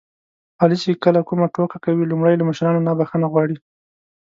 علي 0.61 0.77
چې 0.83 0.99
کله 1.03 1.19
کومه 1.27 1.45
ټوکه 1.53 1.77
کوي 1.85 2.03
لومړی 2.11 2.35
له 2.37 2.45
مشرانو 2.49 2.85
نه 2.87 2.91
بښنه 2.99 3.27
غواړي. 3.31 3.57